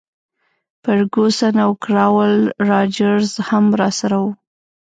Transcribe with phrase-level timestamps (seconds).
[0.81, 2.33] فرګوسن او کراول
[2.69, 4.31] راجرز هم راسره وو.